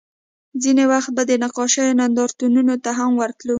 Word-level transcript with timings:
ځینې 0.61 0.83
وخت 0.91 1.11
به 1.15 1.23
د 1.29 1.31
نقاشیو 1.43 1.97
نندارتونونو 2.01 2.75
ته 2.83 2.89
هم 2.99 3.11
ورتلو 3.21 3.49